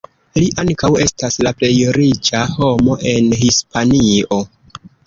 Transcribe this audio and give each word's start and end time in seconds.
Li 0.37 0.45
ankaŭ 0.63 0.89
estas 1.03 1.37
la 1.49 1.53
plej 1.61 1.71
riĉa 1.99 2.43
homo 2.57 2.99
en 3.13 3.33
Hispanio. 3.45 4.43